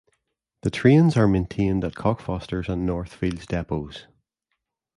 The 0.63 0.71
trains 0.71 1.15
are 1.15 1.27
maintained 1.27 1.83
at 1.85 1.93
Cockfosters 1.93 2.67
and 2.67 2.89
Northfields 2.89 3.45
depots. 3.45 4.07